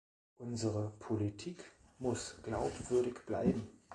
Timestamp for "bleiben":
3.27-3.67